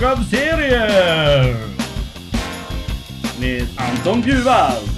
hög 0.00 0.08
av 0.08 0.22
serier! 0.22 1.56
Med 3.40 3.66
Anton 3.76 4.20
Bjurvald. 4.20 4.90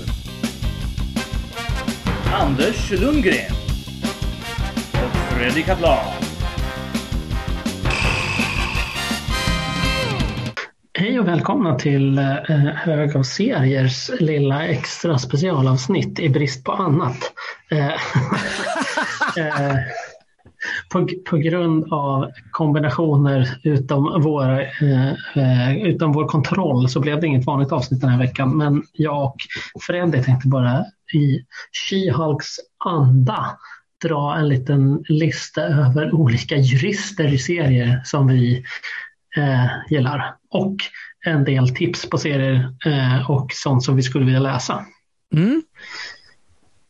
Anders 2.33 2.91
Lundgren. 2.91 3.53
Och 4.93 5.17
Fredrik 5.17 5.67
Kaplan. 5.67 6.23
Hej 10.95 11.21
och 11.21 11.29
välkomna 11.29 11.79
till 11.79 12.19
eh, 12.19 12.25
Hög 12.75 13.17
av 13.17 13.23
seriers 13.23 14.11
lilla 14.21 14.67
extra 14.67 15.19
specialavsnitt 15.19 16.19
i 16.19 16.29
brist 16.29 16.65
på 16.65 16.73
annat. 16.73 17.33
Eh, 17.71 17.87
eh, 19.37 19.77
på, 20.93 21.09
på 21.31 21.37
grund 21.37 21.93
av 21.93 22.31
kombinationer 22.51 23.59
utom, 23.63 24.23
våra, 24.23 24.63
eh, 24.63 25.13
eh, 25.35 25.77
utom 25.87 26.13
vår 26.13 26.27
kontroll 26.27 26.89
så 26.89 27.01
blev 27.01 27.21
det 27.21 27.27
inget 27.27 27.47
vanligt 27.47 27.73
avsnitt 27.73 28.01
den 28.01 28.11
här 28.11 28.19
veckan. 28.19 28.57
Men 28.57 28.83
jag 28.93 29.35
och 29.75 29.83
Fredrik 29.83 30.25
tänkte 30.25 30.49
bara 30.49 30.85
i 31.15 31.45
She-Hulks 31.73 32.59
anda 32.85 33.59
dra 34.03 34.37
en 34.37 34.49
liten 34.49 35.05
lista 35.09 35.63
över 35.63 36.15
olika 36.15 36.57
jurister 36.57 37.35
i 37.35 37.39
serier 37.39 38.01
som 38.05 38.27
vi 38.27 38.65
eh, 39.37 39.67
gillar. 39.91 40.37
Och 40.51 40.77
en 41.25 41.45
del 41.45 41.69
tips 41.69 42.11
på 42.11 42.19
serier 42.19 42.75
eh, 42.87 43.31
och 43.31 43.53
sånt 43.53 43.85
som 43.85 43.97
vi 43.97 44.03
skulle 44.03 44.25
vilja 44.25 44.41
läsa. 44.41 44.85
Mm. 45.35 45.63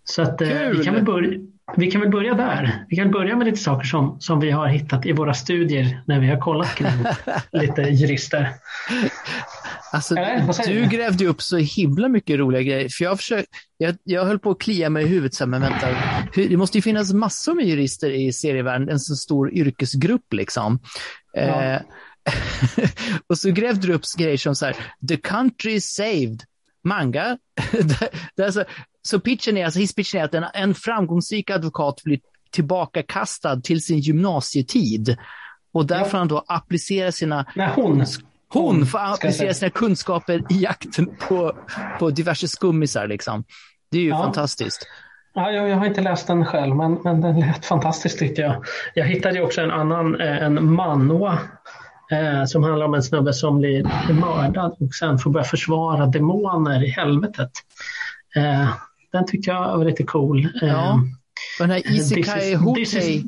Så 0.04 0.22
att, 0.22 0.40
eh, 0.40 0.68
vi, 0.68 0.84
kan 0.84 0.94
väl 0.94 1.04
börja, 1.04 1.38
vi 1.76 1.90
kan 1.90 2.00
väl 2.00 2.10
börja 2.10 2.34
där. 2.34 2.84
Vi 2.88 2.96
kan 2.96 3.10
börja 3.10 3.36
med 3.36 3.46
lite 3.46 3.58
saker 3.58 3.86
som, 3.86 4.20
som 4.20 4.40
vi 4.40 4.50
har 4.50 4.66
hittat 4.66 5.06
i 5.06 5.12
våra 5.12 5.34
studier 5.34 6.02
när 6.06 6.20
vi 6.20 6.26
har 6.26 6.40
kollat 6.40 6.74
kring 6.74 7.04
lite 7.62 7.82
jurister. 7.82 8.48
Alltså, 9.92 10.14
du 10.66 10.86
grävde 10.86 11.26
upp 11.26 11.42
så 11.42 11.56
himla 11.56 12.08
mycket 12.08 12.38
roliga 12.38 12.62
grejer. 12.62 12.88
För 12.88 13.04
jag, 13.04 13.18
försökt, 13.18 13.48
jag, 13.78 13.96
jag 14.04 14.24
höll 14.24 14.38
på 14.38 14.50
att 14.50 14.60
klia 14.60 14.90
mig 14.90 15.04
i 15.04 15.06
huvudet, 15.06 15.34
så 15.34 15.44
här, 15.44 15.48
men 15.48 15.60
vänta, 15.60 15.86
hur, 16.32 16.48
det 16.48 16.56
måste 16.56 16.78
ju 16.78 16.82
finnas 16.82 17.12
massor 17.12 17.54
med 17.54 17.66
jurister 17.66 18.10
i 18.10 18.32
serievärlden, 18.32 18.88
en 18.88 19.00
så 19.00 19.16
stor 19.16 19.54
yrkesgrupp 19.54 20.32
liksom. 20.32 20.80
Ja. 21.32 21.62
Eh, 21.62 21.80
och 23.26 23.38
så 23.38 23.50
grävde 23.50 23.86
du 23.86 23.94
upp 23.94 24.02
grejer 24.18 24.36
som 24.36 24.56
så 24.56 24.66
här, 24.66 24.76
the 25.08 25.16
country 25.16 25.80
saved, 25.80 26.42
manga. 26.84 27.38
det, 27.72 28.10
det 28.36 28.42
är 28.42 28.50
så, 28.50 28.64
så 29.02 29.20
pitchen 29.20 29.56
är, 29.56 29.64
alltså 29.64 29.80
hisspitchen 29.80 30.20
är 30.20 30.24
att 30.24 30.34
en, 30.34 30.44
en 30.54 30.74
framgångsrik 30.74 31.50
advokat 31.50 32.02
blir 32.04 32.20
tillbakakastad 32.50 33.60
till 33.60 33.84
sin 33.84 33.98
gymnasietid. 33.98 35.16
Och 35.74 35.86
där 35.86 35.98
Ja. 35.98 36.04
får 36.04 36.18
han 36.18 36.28
då 36.28 36.44
applicera 36.46 37.12
sina 37.12 37.46
Nej, 37.56 37.68
hon. 37.74 38.04
hon 38.48 38.86
får 38.86 38.98
applicera 38.98 39.54
sina 39.54 39.70
kunskaper 39.70 40.42
i 40.50 40.62
jakten 40.62 41.16
på, 41.28 41.56
på 41.98 42.10
diverse 42.10 42.48
skummisar. 42.48 43.06
Liksom. 43.06 43.44
Det 43.90 43.98
är 43.98 44.02
ju 44.02 44.08
Ja. 44.08 44.22
fantastiskt. 44.22 44.86
Ja, 45.34 45.50
jag, 45.50 45.68
jag 45.68 45.76
har 45.76 45.86
inte 45.86 46.00
läst 46.00 46.26
den 46.26 46.44
själv, 46.44 46.76
men, 46.76 46.92
men 47.04 47.20
den 47.20 47.40
lät 47.40 47.64
fantastiskt 47.64 48.18
tyckte 48.18 48.40
jag. 48.42 48.64
Jag 48.94 49.04
hittade 49.06 49.40
också 49.42 49.60
en 49.60 49.70
annan, 49.70 50.20
eh, 50.20 50.42
en 50.42 50.72
manwa, 50.72 51.38
eh, 52.10 52.44
som 52.44 52.62
handlar 52.62 52.86
om 52.86 52.94
en 52.94 53.02
snubbe 53.02 53.32
som 53.32 53.58
blir 53.58 53.82
mördad 54.12 54.76
och 54.80 54.94
sen 54.94 55.18
får 55.18 55.30
börja 55.30 55.44
försvara 55.44 56.06
demoner 56.06 56.84
i 56.84 56.88
helvetet. 56.90 57.50
Eh, 58.36 58.68
den 59.12 59.26
tyckte 59.26 59.50
jag 59.50 59.78
var 59.78 59.84
lite 59.84 60.02
cool. 60.04 60.44
Eh, 60.62 60.68
Ja. 60.68 60.92
Och 61.60 61.68
den 61.68 61.70
här 61.70 61.80
This 61.80 61.90
is- 61.90 62.12
Isekai 62.12 62.40
this 62.50 62.60
Hotei, 62.60 63.14
is- 63.16 63.24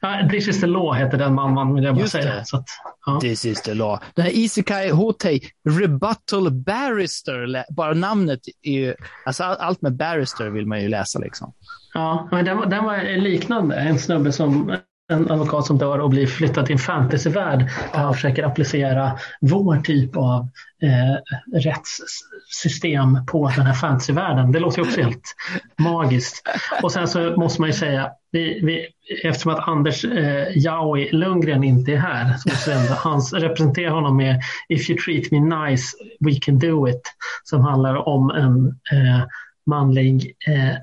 ja, 0.00 0.28
This 0.30 0.48
is 0.48 0.60
the 0.60 0.66
law 0.66 0.94
heter 0.94 1.18
den 1.18 1.34
manwan 1.34 1.74
vill 1.74 1.84
jag 1.84 1.94
bara 1.96 2.06
säga. 2.06 2.34
det. 2.34 2.44
Så 2.44 2.56
att, 2.56 2.64
ja. 3.06 3.20
This 3.20 3.44
is 3.44 3.62
the 3.62 3.74
law. 3.74 3.98
Den 4.14 4.24
här 4.24 4.32
Isekai 4.32 4.90
Hotei, 4.90 5.40
Rebuttal 5.68 6.50
Barrister, 6.50 7.64
bara 7.74 7.94
namnet 7.94 8.40
är 8.62 8.72
ju, 8.72 8.94
alltså 9.26 9.44
all- 9.44 9.56
allt 9.56 9.82
med 9.82 9.96
barrister 9.96 10.50
vill 10.50 10.66
man 10.66 10.82
ju 10.82 10.88
läsa 10.88 11.18
liksom. 11.18 11.52
Ja, 11.94 12.28
men 12.30 12.44
den, 12.44 12.70
den 12.70 12.84
var 12.84 13.20
liknande. 13.20 13.76
En 13.76 13.98
snubbe 13.98 14.32
som 14.32 14.76
en 15.12 15.30
advokat 15.30 15.66
som 15.66 15.78
dör 15.78 15.98
och 15.98 16.10
blir 16.10 16.26
flyttad 16.26 16.66
till 16.66 16.72
en 16.72 16.78
fantasyvärld 16.78 17.58
där 17.92 17.98
han 17.98 18.14
försöker 18.14 18.42
applicera 18.42 19.18
vår 19.40 19.76
typ 19.76 20.16
av 20.16 20.48
eh, 20.82 21.58
rättssystem 21.58 23.26
på 23.26 23.52
den 23.56 23.66
här 23.66 23.74
fantasyvärlden. 23.74 24.52
Det 24.52 24.58
låter 24.58 24.78
ju 24.78 24.88
också 24.88 25.00
helt 25.00 25.34
magiskt. 25.78 26.42
Och 26.82 26.92
sen 26.92 27.08
så 27.08 27.36
måste 27.36 27.60
man 27.60 27.70
ju 27.70 27.74
säga, 27.74 28.10
vi, 28.30 28.60
vi, 28.62 28.88
eftersom 29.28 29.52
att 29.52 29.68
Anders 29.68 30.04
eh, 30.04 30.46
Jaui 30.58 31.08
Lundgren 31.12 31.64
inte 31.64 31.92
är 31.92 31.96
här, 31.96 32.36
så 32.36 32.48
måste 32.48 32.72
ändå 32.72 32.92
hans, 32.94 33.32
representera 33.32 33.90
honom 33.90 34.16
med 34.16 34.40
If 34.68 34.90
you 34.90 34.98
treat 34.98 35.30
me 35.30 35.40
nice, 35.40 35.96
we 36.20 36.34
can 36.40 36.58
do 36.58 36.88
it. 36.88 37.02
Som 37.42 37.60
handlar 37.60 38.08
om 38.08 38.30
en 38.30 38.66
eh, 38.66 39.24
manlig 39.66 40.34
eh, 40.46 40.76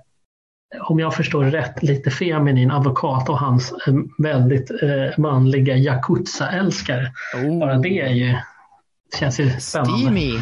om 0.79 0.99
jag 0.99 1.15
förstår 1.15 1.45
rätt, 1.45 1.83
lite 1.83 2.11
feminin 2.11 2.71
advokat 2.71 3.29
och 3.29 3.39
hans 3.39 3.71
eh, 3.87 3.93
väldigt 4.17 4.71
eh, 4.71 5.17
manliga 5.19 5.75
Yakuza-älskare. 5.77 7.11
Bara 7.59 7.77
det 7.77 7.99
är 7.99 8.09
ju, 8.13 8.35
känns 9.19 9.39
ju 9.39 9.49
spännande. 9.59 9.99
Steamy. 10.01 10.39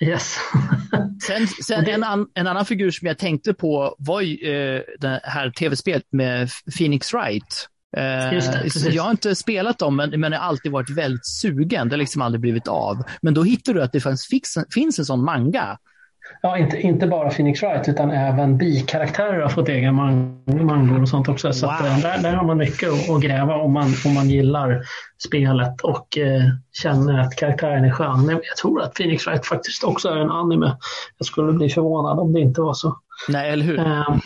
Yes. 0.00 0.36
Sen, 1.26 1.46
sen 1.46 1.84
det- 1.84 1.90
en, 1.92 2.04
an, 2.04 2.26
en 2.34 2.46
annan 2.46 2.64
figur 2.64 2.90
som 2.90 3.08
jag 3.08 3.18
tänkte 3.18 3.54
på 3.54 3.94
var 3.98 4.20
ju 4.20 4.34
eh, 4.76 4.82
det 5.00 5.20
här 5.24 5.50
tv-spelet 5.50 6.04
med 6.12 6.48
Phoenix 6.78 7.14
Wright. 7.14 7.68
Eh, 7.96 8.02
det, 8.82 8.90
jag 8.90 9.02
har 9.02 9.10
inte 9.10 9.34
spelat 9.34 9.78
dem, 9.78 9.96
men, 9.96 10.20
men 10.20 10.32
jag 10.32 10.40
har 10.40 10.46
alltid 10.48 10.72
varit 10.72 10.90
väldigt 10.90 11.26
sugen. 11.26 11.88
Det 11.88 11.92
har 11.94 11.98
liksom 11.98 12.22
aldrig 12.22 12.40
blivit 12.40 12.68
av. 12.68 13.02
Men 13.22 13.34
då 13.34 13.42
hittade 13.44 13.78
du 13.78 13.82
att 13.84 13.92
det 13.92 14.00
fanns, 14.00 14.26
fix, 14.26 14.50
finns 14.74 14.98
en 14.98 15.04
sån 15.04 15.24
manga. 15.24 15.78
Ja, 16.42 16.58
inte, 16.58 16.80
inte 16.80 17.06
bara 17.06 17.30
Phoenix 17.30 17.62
Wright 17.62 17.88
utan 17.88 18.10
även 18.10 18.58
bikaraktärer 18.58 19.40
har 19.40 19.48
fått 19.48 19.68
egen 19.68 19.94
man, 19.94 20.42
mangor 20.46 21.02
och 21.02 21.08
sånt 21.08 21.28
också. 21.28 21.52
Så 21.52 21.66
att, 21.66 21.80
Wow. 21.80 21.88
eh, 21.88 21.98
där, 21.98 22.18
där 22.22 22.32
har 22.32 22.44
man 22.44 22.56
mycket 22.58 22.88
att, 22.88 23.10
att 23.10 23.22
gräva 23.22 23.54
om 23.54 23.72
man, 23.72 23.94
om 24.06 24.14
man 24.14 24.30
gillar 24.30 24.82
spelet 25.18 25.80
och 25.80 26.18
eh, 26.18 26.42
känner 26.82 27.18
att 27.20 27.36
karaktären 27.36 27.84
är 27.84 27.90
skön. 27.90 28.28
Jag 28.28 28.56
tror 28.62 28.82
att 28.82 28.94
Phoenix 28.94 29.26
Wright 29.26 29.46
faktiskt 29.46 29.84
också 29.84 30.08
är 30.08 30.16
en 30.16 30.30
anime. 30.30 30.76
Jag 31.18 31.26
skulle 31.26 31.52
bli 31.52 31.68
förvånad 31.68 32.18
om 32.18 32.32
det 32.32 32.40
inte 32.40 32.60
var 32.60 32.74
så. 32.74 32.96
Nej, 33.28 33.50
eller 33.50 33.64
hur? 33.64 33.78
Eh, 33.78 34.16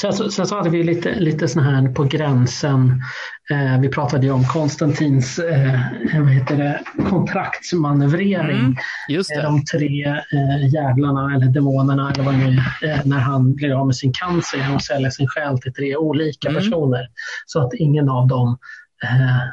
Sen 0.00 0.12
så, 0.12 0.30
sen 0.30 0.46
så 0.46 0.56
hade 0.56 0.70
vi 0.70 0.82
lite, 0.82 1.14
lite 1.20 1.48
såna 1.48 1.70
här 1.70 1.88
på 1.94 2.04
gränsen. 2.04 3.02
Eh, 3.50 3.80
vi 3.80 3.88
pratade 3.88 4.26
ju 4.26 4.32
om 4.32 4.44
Konstantins 4.44 5.38
eh, 5.38 5.80
vad 6.20 6.28
heter 6.32 6.56
det, 6.56 6.80
kontraktsmanövrering. 7.10 8.58
Mm, 8.60 8.76
Just 9.08 9.30
Eh, 9.30 9.36
det. 9.36 9.42
De 9.42 9.64
tre 9.64 10.04
eh, 10.06 10.68
jävlarna 10.74 11.34
eller 11.34 11.46
demonerna 11.46 12.12
eller 12.12 12.24
vad 12.24 12.34
det 12.34 12.38
nu 12.38 12.58
är, 12.82 12.90
eh, 12.94 13.00
när 13.04 13.18
han 13.18 13.54
blir 13.54 13.80
av 13.80 13.86
med 13.86 13.96
sin 13.96 14.12
cancer 14.12 14.58
genom 14.58 14.76
att 14.76 14.84
sälja 14.84 15.10
sin 15.10 15.28
själ 15.28 15.58
till 15.60 15.72
tre 15.72 15.96
olika 15.96 16.48
Mm. 16.48 16.62
personer. 16.62 17.08
Så 17.46 17.60
att 17.66 17.74
ingen 17.74 18.08
av 18.08 18.26
dem 18.28 18.58
eh, 19.02 19.48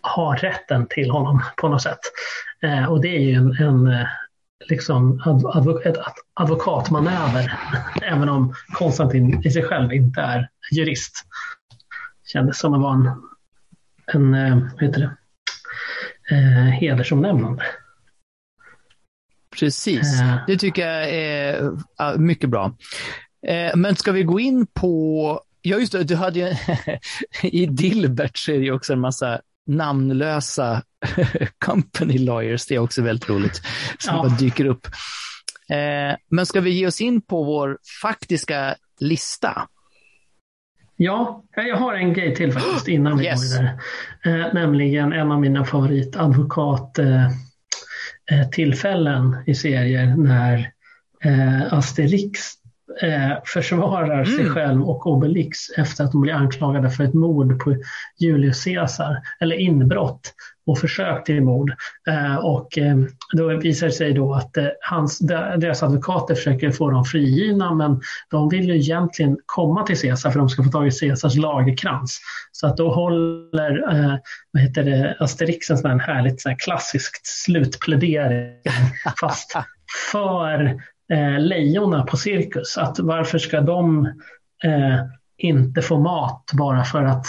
har 0.00 0.36
rätten 0.36 0.86
till 0.90 1.10
honom 1.10 1.42
på 1.56 1.68
något 1.68 1.82
sätt. 1.82 1.98
Eh, 2.62 2.84
och 2.84 3.00
det 3.00 3.16
är 3.16 3.20
ju 3.20 3.34
en, 3.34 3.52
en 3.60 3.86
eh, 3.86 4.06
liksom 4.66 5.20
adv- 5.20 5.52
advo- 5.54 5.88
ett 5.88 5.98
ad- 5.98 6.22
advokatmanöver. 6.34 7.58
Även 8.02 8.28
om 8.28 8.54
Konstantin 8.72 9.42
i 9.44 9.50
sig 9.50 9.62
själv 9.62 9.92
inte 9.92 10.20
är 10.20 10.48
jurist. 10.72 11.14
Kändes 12.32 12.58
som 12.58 12.74
att 12.74 12.80
vara 12.80 12.94
en, 12.94 13.12
en 14.14 14.34
eh, 14.34 14.58
vad 14.72 14.82
heter 14.82 15.00
det? 15.00 15.16
Eh, 16.36 16.64
hedersomnämnande. 16.64 17.62
Precis. 19.58 20.20
Eh. 20.20 20.36
Det 20.46 20.56
tycker 20.56 20.86
jag 20.88 21.10
är 21.10 22.18
mycket 22.18 22.50
bra. 22.50 22.76
Eh, 23.46 23.76
Men 23.76 23.96
ska 23.96 24.12
vi 24.12 24.22
gå 24.22 24.40
in 24.40 24.66
på, 24.66 25.40
ja 25.62 25.76
just 25.78 25.92
det, 25.92 26.04
du 26.04 26.16
hade 26.16 26.38
ju, 26.38 26.54
i 27.48 27.66
Dilbert 27.66 28.38
så 28.38 28.52
är 28.52 28.58
det 28.58 28.64
ju 28.64 28.72
också 28.72 28.92
en 28.92 29.00
massa 29.00 29.40
namnlösa 29.68 30.82
company 31.64 32.18
lawyers, 32.18 32.66
det 32.66 32.74
är 32.74 32.78
också 32.78 33.02
väldigt 33.02 33.28
roligt, 33.28 33.62
som 33.98 34.16
Ja. 34.16 34.22
bara 34.22 34.36
dyker 34.36 34.64
upp. 34.64 34.86
Eh, 35.70 36.16
Men 36.30 36.46
ska 36.46 36.60
vi 36.60 36.70
ge 36.70 36.86
oss 36.86 37.00
in 37.00 37.20
på 37.20 37.44
vår 37.44 37.78
faktiska 38.02 38.74
lista? 39.00 39.68
Ja, 40.96 41.44
jag 41.56 41.76
har 41.76 41.94
en 41.94 42.12
grej 42.12 42.34
till 42.34 42.52
faktiskt 42.52 42.88
innan 42.94 43.18
vi 43.18 43.24
Yes. 43.24 43.40
går 43.56 43.62
vidare. 43.62 43.80
Eh, 44.46 44.54
nämligen 44.54 45.12
en 45.12 45.32
av 45.32 45.40
mina 45.40 45.64
favoritadvokattillfällen 45.64 47.30
eh, 48.30 48.48
tillfällen 48.50 49.36
i 49.46 49.54
serier 49.54 50.16
när 50.16 50.72
eh, 51.24 51.72
Asterix 51.72 52.40
eh, 53.02 53.32
försvarar 53.44 54.24
sig 54.24 54.40
Mm. 54.40 54.54
själv 54.54 54.82
och 54.82 55.06
Obelix 55.06 55.58
efter 55.76 56.04
att 56.04 56.12
de 56.12 56.20
blir 56.20 56.32
anklagade 56.32 56.90
för 56.90 57.04
ett 57.04 57.14
mord 57.14 57.60
på 57.64 57.76
Julius 58.20 58.64
Caesar, 58.64 59.16
eller 59.40 59.56
inbrott 59.56 60.34
och 60.66 60.78
försök 60.78 61.24
till 61.24 61.42
mord. 61.42 61.72
Eh, 62.08 62.36
och 62.36 62.78
eh, 62.78 62.96
då 63.32 63.56
visar 63.56 63.86
det 63.86 63.92
sig 63.92 64.12
då 64.12 64.34
att 64.34 64.56
eh, 64.56 64.66
hans, 64.80 65.18
de- 65.18 65.60
deras 65.60 65.82
advokater 65.82 66.34
försöker 66.34 66.70
få 66.70 66.90
dem 66.90 67.04
frigivna 67.04 67.74
men 67.74 68.00
de 68.30 68.48
vill 68.48 68.68
ju 68.68 68.76
egentligen 68.76 69.36
komma 69.46 69.82
till 69.86 70.00
Caesar 70.00 70.30
för 70.30 70.38
de 70.38 70.48
ska 70.48 70.62
få 70.62 70.70
tag 70.70 70.86
i 70.86 70.90
Caesars 70.90 71.36
lagerkrans. 71.36 72.20
Så 72.52 72.66
att 72.66 72.76
då 72.76 72.90
håller 72.94 73.94
eh, 73.94 74.16
vad 74.52 74.62
heter 74.62 74.84
det, 74.84 75.16
Asterix 75.20 75.70
en 75.70 75.78
sån 75.78 75.90
här 75.90 75.98
härligt 75.98 76.40
så 76.40 76.48
här 76.48 76.56
klassiskt 76.58 77.26
slutplädering 77.26 78.52
fast 79.20 79.52
för 80.12 80.76
eh, 81.12 81.40
lejonen 81.40 82.06
på 82.06 82.16
cirkus. 82.16 82.78
Att 82.78 82.98
varför 82.98 83.38
ska 83.38 83.60
de 83.60 84.06
eh, 84.64 85.00
inte 85.38 85.82
få 85.82 86.00
mat 86.00 86.50
bara 86.52 86.84
för 86.84 87.04
att 87.04 87.26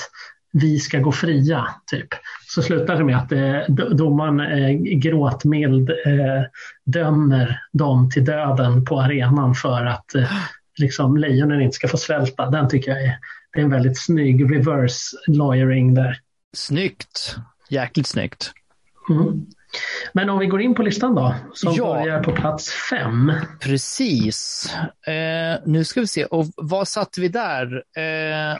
vi 0.51 0.79
ska 0.79 0.99
gå 0.99 1.11
fria, 1.11 1.67
typ. 1.91 2.07
Så 2.47 2.61
slutar 2.61 2.97
det 2.97 3.03
med 3.03 3.17
att 3.17 3.31
eh, 3.31 3.73
do- 3.73 3.93
domaren 3.93 4.39
eh, 4.39 4.71
gråtmild 4.79 5.89
eh, 5.89 6.43
dömer 6.85 7.59
dem 7.73 8.09
till 8.09 8.25
döden 8.25 8.85
på 8.85 9.01
arenan 9.01 9.55
för 9.55 9.85
att 9.85 10.15
eh, 10.15 10.31
liksom, 10.77 11.17
lejonen 11.17 11.61
inte 11.61 11.75
ska 11.75 11.87
få 11.87 11.97
svälta. 11.97 12.49
Den 12.49 12.69
tycker 12.69 12.91
jag 12.91 13.03
är, 13.03 13.17
det 13.53 13.59
är 13.59 13.63
en 13.63 13.69
väldigt 13.69 13.99
snygg 13.99 14.55
reverse 14.55 15.17
lawyering 15.27 15.93
där. 15.93 16.17
Snyggt. 16.53 17.35
Jäkligt 17.69 18.07
snyggt. 18.07 18.51
Mm. 19.09 19.45
Men 20.13 20.29
om 20.29 20.39
vi 20.39 20.45
går 20.45 20.61
in 20.61 20.75
på 20.75 20.83
listan 20.83 21.15
då, 21.15 21.35
som 21.53 21.73
Ja. 21.73 21.93
börjar 21.93 22.23
på 22.23 22.31
plats 22.31 22.69
fem. 22.89 23.31
Precis. 23.59 24.69
Eh, 25.07 25.59
nu 25.65 25.83
ska 25.83 25.99
vi 26.01 26.07
se. 26.07 26.25
Och 26.25 26.45
vad 26.55 26.87
satte 26.87 27.21
vi 27.21 27.27
där? 27.27 27.83
Eh, 27.97 28.57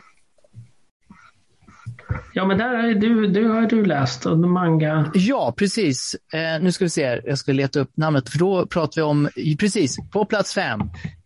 Ja, 2.32 2.44
men 2.46 2.58
där 2.58 2.74
är 2.74 2.94
du, 2.94 3.26
du 3.26 3.48
har 3.48 3.62
du 3.62 3.84
läst 3.84 4.26
och 4.26 4.38
manga. 4.38 5.10
ja, 5.14 5.54
precis. 5.56 6.16
Eh, 6.32 6.62
nu 6.62 6.72
ska 6.72 6.84
vi 6.84 6.88
se. 6.90 7.20
Jag 7.24 7.38
ska 7.38 7.52
leta 7.52 7.80
upp 7.80 7.90
namnet. 7.96 8.28
För 8.28 8.38
då 8.38 8.66
pratar 8.66 9.00
vi 9.00 9.02
om, 9.02 9.28
precis, 9.58 9.96
på 10.12 10.24
plats 10.24 10.54
fem. 10.54 10.80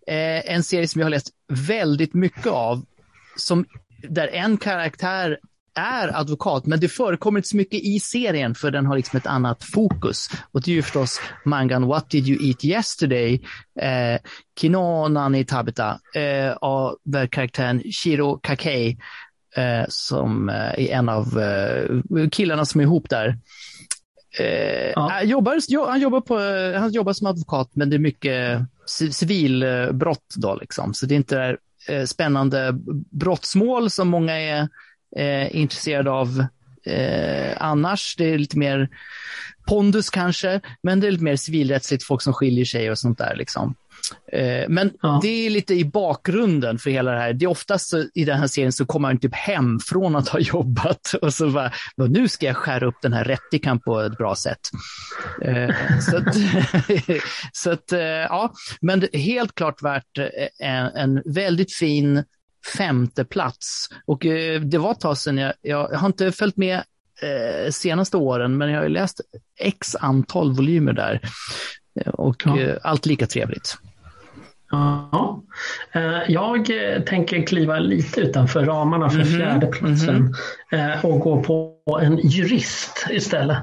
Eh, 0.07 0.55
en 0.55 0.63
serie 0.63 0.89
som 0.89 1.01
jag 1.01 1.07
har 1.07 1.11
läst 1.11 1.29
väldigt 1.69 2.15
mycket 2.15 2.47
av. 2.47 2.85
Som, 3.37 3.65
där 4.09 4.29
en 4.29 4.57
karaktär 4.57 5.39
är 5.75 6.17
advokat, 6.21 6.67
men 6.67 6.81
det 6.81 6.89
förekommer 6.89 7.39
inte 7.39 7.49
så 7.49 7.57
mycket 7.57 7.81
i 7.81 8.01
serien 8.01 8.55
för 8.55 8.71
den 8.71 8.87
har 8.87 8.97
liksom 8.97 9.17
ett 9.17 9.27
annat 9.27 9.65
fokus. 9.65 10.29
Och 10.53 10.63
det 10.63 10.71
är 10.71 10.75
ju 10.75 10.83
förstås 10.83 11.21
mangan 11.45 11.87
What 11.87 12.11
did 12.11 12.29
you 12.29 12.49
eat 12.49 12.65
yesterday? 12.65 13.35
Eh, 13.81 14.21
Kino 14.61 15.09
Nani 15.09 15.45
Tabita 15.45 15.99
eh, 16.15 16.53
av 16.53 16.97
karaktären 17.31 17.83
Shiro 18.03 18.39
Kakei 18.43 18.99
eh, 19.57 19.85
som 19.89 20.49
eh, 20.49 20.55
är 20.57 20.89
en 20.91 21.09
av 21.09 21.41
eh, 21.41 22.29
killarna 22.31 22.65
som 22.65 22.81
är 22.81 22.85
ihop 22.85 23.09
där. 23.11 23.39
Eh, 24.41 24.91
Ja. 24.95 25.09
han, 25.13 25.29
jobbar, 25.29 25.59
jo, 25.69 25.85
han, 25.87 26.01
jobbar 26.01 26.21
på, 26.21 26.41
eh, 26.41 26.81
han 26.81 26.93
jobbar 26.93 27.13
som 27.13 27.27
advokat, 27.27 27.71
men 27.75 27.91
det 27.91 27.97
är 27.97 27.99
mycket 27.99 28.61
ci- 29.01 29.11
civilbrott 29.11 30.35
då, 30.37 30.55
liksom. 30.61 30.95
Så 30.95 31.07
det 31.07 31.15
är 31.15 31.17
inte 31.17 31.37
det 31.37 31.57
eh, 31.95 32.05
spännande 32.05 32.71
brottsmål 33.11 33.91
som 33.91 34.09
många 34.09 34.41
är 34.41 34.69
eh, 35.17 35.57
intresserade 35.57 36.11
av 36.11 36.45
eh, 36.87 37.57
annars. 37.59 38.15
Det 38.19 38.25
är 38.25 38.39
lite 38.39 38.59
mer 38.59 38.89
pondus 39.67 40.11
kanske, 40.11 40.61
men 40.83 41.01
det 41.01 41.07
är 41.07 41.11
lite 41.11 41.25
mer 41.25 41.37
civilrättsligt, 41.37 42.05
folk 42.05 42.23
som 42.23 42.33
skiljer 42.33 42.65
sig 42.65 42.91
och 42.91 42.99
sånt 42.99 43.19
där. 43.19 43.37
Liksom. 43.37 43.75
Eh, 44.33 44.69
men 44.69 44.91
Ja. 45.03 45.19
det 45.23 45.47
är 45.47 45.51
lite 45.51 45.75
i 45.75 45.85
bakgrunden 45.85 46.79
för 46.79 46.91
hela 46.91 47.13
det 47.13 47.19
här. 47.19 47.33
Det 47.33 47.45
är 47.45 47.49
oftast 47.51 47.89
så, 47.89 48.05
i 48.15 48.25
den 48.25 48.39
här 48.39 48.47
serien 48.47 48.73
så 48.73 48.87
kommer 48.87 49.09
han 49.09 49.19
typ 49.19 49.35
hem 49.35 49.79
från 49.81 50.17
att 50.17 50.29
ha 50.29 50.39
jobbat 50.55 51.15
och 51.23 51.35
så 51.35 51.51
bara, 51.51 51.73
"Nå, 51.97 52.07
nu 52.07 52.29
ska 52.29 52.47
jag 52.47 52.57
skära 52.57 52.87
upp 52.87 52.95
den 53.03 53.13
här 53.13 53.25
rättikan 53.25 53.81
på 53.81 54.01
ett 54.01 54.19
bra 54.19 54.35
sätt. 54.35 54.61
Eh, 55.43 55.75
så 56.11 56.17
att, 56.17 56.35
så 57.53 57.71
att 57.71 57.93
eh, 57.93 58.01
ja, 58.01 58.53
men 58.81 59.09
helt 59.13 59.55
klart 59.55 59.83
värt 59.83 60.19
eh, 60.19 60.69
en, 60.69 60.87
en 60.87 61.23
väldigt 61.35 61.75
fin 61.75 62.25
femte 62.79 63.25
plats. 63.25 63.89
Och 64.07 64.27
eh, 64.27 64.61
det 64.61 64.79
var 64.79 64.93
ett 64.93 65.01
tag 65.01 65.19
sedan, 65.19 65.39
jag, 65.39 65.53
jag 65.63 65.89
har 65.89 66.07
inte 66.07 66.33
följt 66.33 66.57
med 66.57 66.83
eh, 67.23 67.71
senaste 67.71 68.17
åren, 68.17 68.57
men 68.59 68.71
jag 68.71 68.77
har 68.79 68.85
ju 68.85 68.89
läst 68.89 69.21
x 69.61 69.97
antal 70.01 70.53
volymer 70.53 70.93
där. 70.93 71.21
Eh, 72.01 72.13
Och 72.13 72.43
Ja. 72.47 72.61
eh, 72.61 72.77
allt 72.83 73.07
lika 73.07 73.27
trevligt. 73.27 73.79
Ja. 74.75 75.41
Eh, 75.93 76.19
Jag 76.33 76.57
eh, 76.97 77.03
tänker 77.03 77.47
kliva 77.47 77.79
lite 77.79 78.21
utanför 78.21 78.65
ramarna 78.65 79.11
för 79.11 79.19
Mhm, 79.19 79.27
fjärdeplatsen 79.27 80.35
eh, 80.73 81.05
och 81.05 81.21
gå 81.21 81.43
på 81.43 81.75
en 82.03 82.17
jurist 82.19 83.07
istället. 83.11 83.59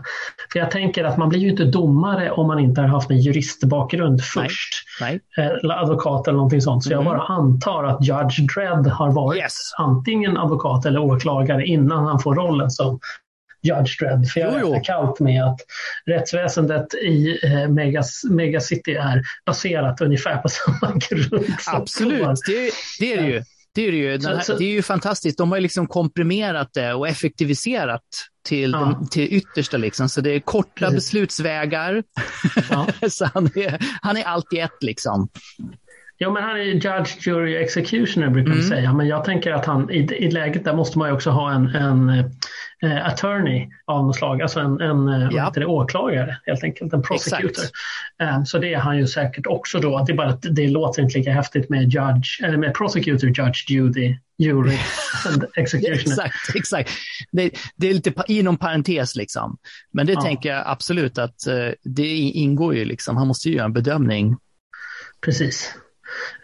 För 0.51 0.59
jag 0.59 0.71
tänker 0.71 1.03
att 1.03 1.17
man 1.17 1.29
blir 1.29 1.39
ju 1.39 1.49
inte 1.49 1.63
domare 1.65 2.31
om 2.31 2.47
man 2.47 2.59
inte 2.59 2.81
har 2.81 2.87
haft 2.87 3.11
en 3.11 3.19
juristbakgrund 3.21 4.19
Nej. 4.35 4.47
först. 4.49 4.73
Nej. 5.01 5.19
Eh, 5.37 5.45
Eller 5.45 5.81
advokat 5.81 6.27
eller 6.27 6.35
någonting 6.37 6.61
sånt. 6.61 6.83
Så 6.83 6.91
jag 6.91 7.03
Mhm. 7.03 7.05
bara 7.05 7.21
antar 7.21 7.83
att 7.83 8.07
Judge 8.07 8.39
Dredd 8.55 8.87
har 8.87 9.11
varit 9.11 9.37
Yes. 9.37 9.57
antingen 9.77 10.37
advokat 10.37 10.85
eller 10.85 10.99
åklagare 10.99 11.65
innan 11.65 12.05
han 12.05 12.19
får 12.19 12.35
rollen 12.35 12.69
som 12.71 12.99
Judge 13.63 13.99
Dredd. 13.99 14.29
För 14.29 14.39
jag 14.39 14.55
räknar 14.55 14.83
kallt 14.83 15.19
med 15.19 15.43
att 15.43 15.59
rättsväsendet 16.05 16.93
i 16.93 17.39
eh, 17.43 17.67
Megas, 17.67 18.23
Megacity 18.23 18.91
är 18.91 19.21
baserat 19.45 20.01
ungefär 20.01 20.37
på 20.37 20.49
samma 20.49 20.93
grund. 21.09 21.45
Absolut, 21.67 22.39
det, 22.47 22.71
det 22.99 23.13
är 23.13 23.21
det 23.21 23.27
ju. 23.27 23.43
Det 23.73 23.87
är, 23.87 23.91
det, 23.91 23.97
ju. 23.97 24.11
Här, 24.11 24.57
det 24.57 24.65
är 24.65 24.71
ju 24.71 24.81
fantastiskt. 24.81 25.37
De 25.37 25.51
har 25.51 25.57
ju 25.57 25.61
liksom 25.61 25.87
komprimerat 25.87 26.69
det 26.73 26.93
och 26.93 27.07
effektiviserat 27.07 28.01
till, 28.47 28.71
Ja. 28.71 28.79
den, 28.79 29.07
till 29.07 29.33
yttersta. 29.33 29.77
Liksom. 29.77 30.09
Så 30.09 30.21
det 30.21 30.29
är 30.31 30.39
korta 30.39 30.69
Precis. 30.75 30.95
beslutsvägar. 30.95 32.03
Ja. 32.69 32.87
så 33.09 33.25
han 33.33 33.45
är, 33.45 33.79
han 34.01 34.17
är 34.17 34.23
allt 34.23 34.53
i 34.53 34.59
ett 34.59 34.83
liksom. 34.83 35.29
Jo, 36.23 36.31
men 36.31 36.43
han 36.43 36.55
är 36.55 36.61
ju 36.63 36.71
judge, 36.73 37.27
jury, 37.27 37.55
executioner 37.55 38.29
brukar 38.29 38.51
Mm. 38.51 38.61
vi 38.63 38.67
säga. 38.69 38.93
Men 38.93 39.07
jag 39.07 39.25
tänker 39.25 39.51
att 39.51 39.65
han, 39.65 39.91
i, 39.91 39.97
i 39.97 40.31
läget 40.31 40.63
där 40.63 40.73
måste 40.73 40.97
man 40.97 41.07
ju 41.09 41.13
också 41.15 41.29
ha 41.29 41.51
en, 41.53 41.67
en 41.67 42.09
eh, 42.83 43.05
attorney 43.07 43.69
av 43.85 44.05
något 44.05 44.15
slag. 44.15 44.41
Alltså 44.41 44.59
en, 44.59 44.81
en 44.81 45.07
eh, 45.07 45.29
Ja. 45.31 45.51
det, 45.55 45.65
åklagare 45.65 46.37
helt 46.45 46.63
enkelt. 46.63 46.93
En 46.93 47.01
prosecutor. 47.03 47.63
Eh, 48.21 48.43
så 48.43 48.57
det 48.57 48.73
är 48.73 48.77
han 48.77 48.97
ju 48.97 49.07
säkert 49.07 49.47
också 49.47 49.79
då. 49.79 50.03
Det 50.07 50.11
är 50.13 50.17
bara 50.17 50.29
att 50.29 50.45
det 50.51 50.67
låter 50.67 51.01
inte 51.01 51.17
lika 51.17 51.31
häftigt 51.31 51.69
med 51.69 51.81
judge, 51.83 52.43
eller 52.43 52.57
med 52.57 52.73
prosecutor, 52.73 53.29
judge, 53.29 53.69
jury, 53.69 54.15
jury 54.37 54.77
executioner. 55.55 55.95
Exakt, 56.01 56.55
exakt. 56.55 56.91
Det, 57.31 57.51
det 57.75 57.89
är 57.89 57.93
lite 57.93 58.13
inom 58.27 58.57
parentes 58.57 59.15
liksom. 59.15 59.57
Men 59.93 60.05
det 60.05 60.13
Ja. 60.13 60.21
tänker 60.21 60.49
jag 60.49 60.63
absolut 60.65 61.17
att 61.17 61.47
eh, 61.47 61.55
det 61.83 62.17
ingår 62.17 62.75
ju 62.75 62.85
liksom. 62.85 63.17
Han 63.17 63.27
måste 63.27 63.49
ju 63.49 63.55
göra 63.55 63.65
en 63.65 63.73
bedömning. 63.73 64.37
Precis. 65.25 65.75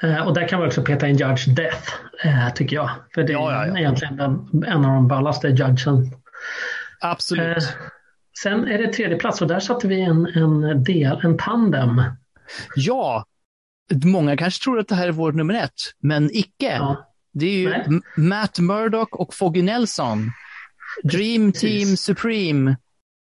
Eh, 0.01 0.27
och 0.27 0.33
där 0.33 0.47
kan 0.47 0.59
man 0.59 0.67
också 0.67 0.81
peta 0.83 1.07
in 1.07 1.17
Judge 1.17 1.47
Death, 1.47 1.93
eh, 2.23 2.53
tycker 2.53 2.75
jag. 2.75 2.89
För 3.13 3.23
det 3.23 3.33
är 3.33 3.37
Ja, 3.37 3.51
ja, 3.51 3.67
ja. 3.67 3.77
egentligen 3.79 4.17
den, 4.17 4.63
en 4.67 4.85
av 4.85 4.93
de 4.93 5.07
ballaste 5.07 5.47
judgen. 5.47 6.11
Absolut. 6.99 7.57
Eh, 7.57 7.63
sen 8.43 8.67
är 8.67 8.77
det 8.77 8.93
tredje 8.93 9.17
plats 9.17 9.41
och 9.41 9.47
där 9.47 9.59
satte 9.59 9.87
vi 9.87 10.01
en, 10.01 10.25
en 10.25 10.83
del, 10.83 11.19
en 11.23 11.37
tandem. 11.37 12.01
Ja, 12.75 13.25
många 14.03 14.37
kanske 14.37 14.63
tror 14.63 14.79
att 14.79 14.87
det 14.87 14.95
här 14.95 15.07
är 15.07 15.11
vår 15.11 15.31
nummer 15.31 15.53
ett, 15.53 15.71
men 15.99 16.29
icke. 16.33 16.75
Ja, 16.75 17.13
Det 17.33 17.45
är 17.45 17.57
ju 17.59 17.69
Nej. 17.69 18.01
Matt 18.17 18.59
Murdock 18.59 19.15
och 19.15 19.33
Foggy 19.33 19.61
Nelson. 19.61 20.31
Dream. 21.03 21.51
Team 21.51 21.97
Supreme. 21.97 22.75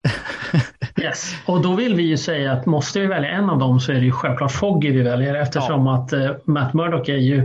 yes. 1.03 1.35
Och 1.47 1.63
då 1.63 1.75
vill 1.75 1.95
vi 1.95 2.03
ju 2.03 2.17
säga 2.17 2.53
att 2.53 2.67
måste 2.67 3.01
vi 3.01 3.07
välja 3.07 3.31
en 3.31 3.51
av 3.51 3.59
dem 3.59 3.81
så 3.81 3.93
är 3.93 3.97
det 3.97 4.05
ju 4.05 4.13
självklart 4.13 4.53
Foggy 4.53 4.91
vi 4.91 5.03
väljer 5.03 5.35
eftersom 5.35 5.87
att 5.87 6.13
eh, 6.13 6.31
Matt 6.45 6.75
Murdock 6.75 7.09
är 7.09 7.17
ju 7.17 7.39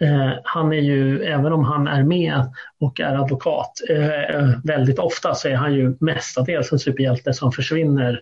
eh, 0.00 0.32
han 0.44 0.72
är 0.72 0.80
ju, 0.80 1.24
även 1.24 1.52
om 1.52 1.64
han 1.64 1.88
är 1.88 2.02
med 2.02 2.52
och 2.80 3.00
är 3.00 3.14
advokat, 3.14 3.72
eh, 3.90 4.50
väldigt 4.64 4.98
ofta 4.98 5.34
så 5.34 5.48
är 5.48 5.54
han 5.54 5.74
ju 5.74 5.96
mestadels 6.00 6.72
en 6.72 6.78
superhjälte 6.78 7.34
som 7.34 7.52
försvinner 7.52 8.20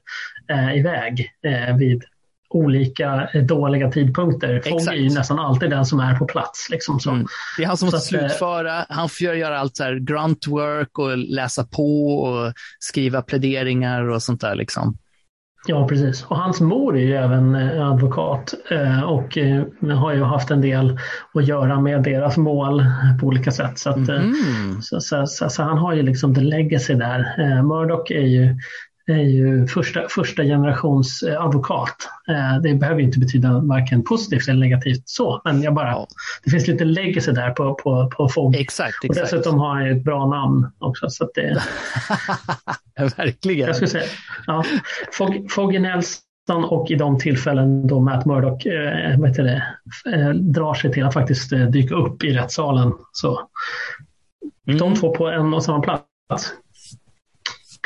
eh, 0.48 0.76
iväg 0.78 1.32
eh, 1.42 1.76
vid 1.76 2.04
olika 2.54 3.28
eh, 3.34 3.42
dåliga 3.42 3.90
tidpunkter. 3.90 4.54
Exakt. 4.54 4.88
är 4.88 4.92
ju 4.92 5.14
nästan 5.14 5.38
alltid 5.38 5.70
den 5.70 5.86
som 5.86 6.00
är 6.00 6.14
på 6.14 6.26
plats. 6.26 6.68
Liksom, 6.70 7.00
så. 7.00 7.10
Mm. 7.10 7.26
Det 7.56 7.62
är 7.62 7.66
han 7.66 7.76
som 7.76 7.90
Så 7.90 7.96
måste 7.96 8.16
eh, 8.16 8.20
slutföra. 8.20 8.86
Han 8.88 9.08
får 9.08 9.34
göra 9.34 9.58
allt 9.58 9.76
så 9.76 9.84
här 9.84 9.94
grunt 9.94 10.46
work 10.46 10.98
och 10.98 11.18
läsa 11.18 11.64
på 11.64 12.18
och 12.18 12.52
skriva 12.78 13.22
pläderingar 13.22 14.08
och 14.08 14.22
sånt 14.22 14.40
där 14.40 14.54
liksom. 14.54 14.96
Ja, 15.66 15.88
precis. 15.88 16.24
Och 16.24 16.36
hans 16.36 16.60
mor 16.60 16.96
är 16.96 17.02
ju 17.02 17.14
även 17.16 17.54
eh, 17.54 17.90
advokat 17.90 18.54
och 19.06 19.38
har 19.96 20.12
ju 20.12 20.22
haft 20.22 20.50
en 20.50 20.60
del 20.60 20.98
att 21.34 21.46
göra 21.46 21.80
med 21.80 22.02
deras 22.02 22.36
mål 22.36 22.84
på 23.20 23.26
olika 23.26 23.50
sätt. 23.50 23.78
Så, 23.78 23.90
att, 23.90 23.96
Mm. 23.96 24.82
så, 24.82 25.00
så, 25.00 25.26
så, 25.26 25.62
han 25.62 25.78
har 25.78 25.92
ju 25.92 26.02
liksom 26.02 26.34
the 26.34 26.40
legacy 26.40 26.94
där. 26.94 27.62
Murdoch 27.62 28.10
är 28.10 28.26
ju 28.26 28.56
är 29.06 29.16
ju 29.22 29.66
första, 29.66 30.08
första 30.10 30.42
generations 30.42 31.22
eh, 31.22 31.42
advokat. 31.44 31.96
Eh, 32.28 32.62
det 32.62 32.74
behöver 32.74 33.00
inte 33.00 33.18
betyda 33.18 33.58
varken 33.60 34.04
positivt 34.04 34.48
eller 34.48 34.60
negativt 34.60 35.02
så, 35.08 35.40
men 35.44 35.62
jag 35.62 35.74
bara, 35.74 35.90
Ja. 35.90 36.06
det 36.44 36.50
finns 36.50 36.66
lite 36.68 36.84
legacy 36.84 37.32
där 37.32 37.50
på, 37.50 37.74
på, 37.74 38.10
på 38.16 38.28
Fogg. 38.28 38.56
Exakt, 38.56 38.94
Och 38.98 39.04
exakt. 39.04 39.30
dessutom 39.30 39.58
har 39.58 39.68
han 39.74 39.84
ju 39.86 39.92
ett 39.98 40.04
bra 40.04 40.26
namn 40.26 40.66
också. 40.78 41.08
Så 41.10 41.24
att 41.24 41.30
det, 41.34 41.62
Verkligen. 43.16 43.66
jag 43.66 43.76
skulle 43.76 43.88
säga, 43.90 44.04
ja, 44.46 44.64
Fogg, 45.12 45.50
Foggy 45.50 45.78
Nelson 45.78 46.64
och 46.64 46.90
i 46.90 46.94
de 46.94 47.18
tillfällen 47.18 47.86
då 47.86 48.00
Matt 48.00 48.26
Murdock 48.26 48.66
eh, 48.66 49.24
heter 49.26 49.42
det, 49.42 49.64
eh, 50.14 50.28
drar 50.30 50.74
sig 50.74 50.92
till 50.92 51.04
att 51.04 51.14
faktiskt 51.14 51.52
eh, 51.52 51.60
dyka 51.66 51.94
upp 51.94 52.24
i 52.24 52.32
rättssalen. 52.34 52.92
Så 53.12 53.40
Mm. 54.66 54.78
de 54.78 54.94
två 54.94 55.14
på 55.14 55.28
en 55.28 55.54
och 55.54 55.64
samma 55.64 55.80
plats. 55.80 56.52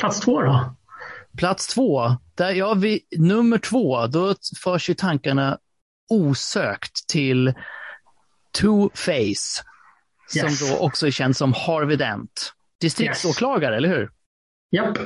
Plats 0.00 0.20
två 0.20 0.42
då? 0.42 0.74
Plats 1.36 1.66
två, 1.66 2.16
där 2.34 2.50
ja, 2.50 2.74
vi, 2.74 3.00
nummer 3.16 3.58
två, 3.58 4.06
då 4.06 4.34
förs 4.62 4.90
ju 4.90 4.94
tankarna 4.94 5.58
osökt 6.10 7.08
till 7.08 7.54
Two-Face, 8.58 9.62
Yes. 10.36 10.58
som 10.58 10.68
då 10.68 10.78
också 10.78 11.06
är 11.06 11.10
känd 11.10 11.36
som 11.36 11.52
Harvey 11.52 11.96
Dent. 11.96 12.52
Distriktsåklagare, 12.80 13.76
eller 13.76 13.88
hur? 13.88 14.10
Japp. 14.70 14.98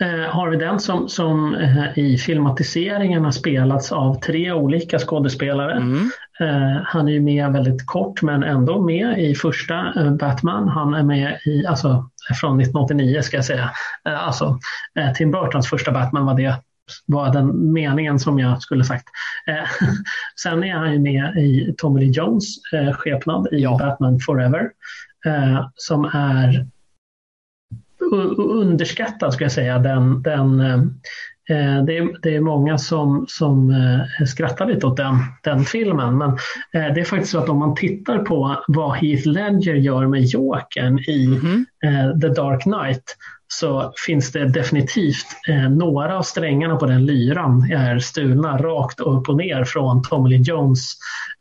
Eh, 0.00 0.30
har 0.30 0.48
vi 0.48 0.56
den 0.56 0.80
som, 0.80 1.08
som 1.08 1.54
eh, 1.54 1.98
i 1.98 2.18
filmatiseringen 2.18 3.24
har 3.24 3.30
spelats 3.32 3.92
av 3.92 4.20
tre 4.20 4.52
olika 4.52 4.98
skådespelare. 4.98 5.76
Mm. 5.76 6.10
Eh, 6.40 6.82
han 6.84 7.08
är 7.08 7.12
ju 7.12 7.20
med 7.20 7.52
väldigt 7.52 7.86
kort 7.86 8.22
men 8.22 8.42
ändå 8.42 8.82
med 8.82 9.18
i 9.18 9.34
första 9.34 9.92
eh, 9.96 10.12
Batman. 10.12 10.68
Han 10.68 10.94
är 10.94 11.02
med 11.02 11.40
i, 11.46 11.66
alltså 11.66 12.10
från 12.34 12.60
1989 12.60 13.22
ska 13.22 13.36
jag 13.36 13.44
säga. 13.44 13.70
Eh, 14.08 14.26
alltså 14.26 14.58
eh, 14.98 15.12
Tim 15.12 15.30
Burtons 15.30 15.68
första 15.68 15.92
Batman 15.92 16.26
var 16.26 16.34
det 16.34 16.54
var 17.06 17.32
den 17.32 17.72
meningen 17.72 18.18
som 18.18 18.38
jag 18.38 18.62
skulle 18.62 18.84
sagt. 18.84 19.04
Eh, 19.46 19.88
sen 20.42 20.64
är 20.64 20.74
han 20.74 20.92
ju 20.92 20.98
med 20.98 21.36
i 21.36 21.74
Tommy 21.78 22.00
Lee 22.00 22.10
Jones 22.10 22.44
eh, 22.72 22.92
skepnad 22.92 23.48
i 23.52 23.58
Ja. 23.58 23.78
Batman 23.78 24.20
Forever. 24.20 24.70
Eh, 25.26 25.68
som 25.74 26.04
är 26.04 26.66
underskattad 28.38 29.32
ska 29.32 29.44
jag 29.44 29.52
säga. 29.52 29.78
Den, 29.78 30.22
den, 30.22 30.60
det, 31.86 31.98
är, 31.98 32.22
det 32.22 32.36
är 32.36 32.40
många 32.40 32.78
som, 32.78 33.24
som 33.28 33.70
eh, 33.70 34.26
skrattar 34.26 34.66
lite 34.66 34.86
åt 34.86 34.96
den, 34.96 35.18
den 35.42 35.64
filmen. 35.64 36.18
Men 36.18 36.30
eh, 36.74 36.94
det 36.94 37.00
är 37.00 37.04
faktiskt 37.04 37.32
så 37.32 37.38
att 37.38 37.48
om 37.48 37.58
man 37.58 37.74
tittar 37.74 38.18
på 38.18 38.64
vad 38.68 38.96
Heath 38.96 39.28
Ledger 39.28 39.74
gör 39.74 40.06
med 40.06 40.24
Jokern 40.24 40.98
i 40.98 41.40
eh, 41.84 42.20
The 42.20 42.28
Dark 42.28 42.62
Knight 42.62 43.16
så 43.52 43.92
finns 44.06 44.32
det 44.32 44.48
definitivt 44.48 45.26
eh, 45.48 45.70
några 45.70 46.18
av 46.18 46.22
strängarna 46.22 46.76
på 46.76 46.86
den 46.86 47.06
lyran 47.06 47.72
är 47.72 47.98
stulna 47.98 48.56
rakt 48.58 49.00
upp 49.00 49.28
och 49.28 49.36
ner 49.36 49.64
från 49.64 50.02
Tommy 50.02 50.28
Lee 50.30 50.42
Jones 50.42 50.92